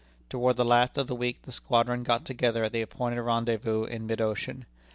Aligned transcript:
Toward 0.29 0.55
the 0.57 0.65
last 0.65 0.97
of 0.97 1.05
the 1.05 1.13
week 1.13 1.43
the 1.43 1.51
squadron 1.51 2.01
got 2.01 2.25
together 2.25 2.63
at 2.63 2.71
the 2.71 2.81
appointed 2.81 3.21
rendezvous 3.21 3.83
in 3.83 4.07
mid 4.07 4.19
ocean. 4.19 4.65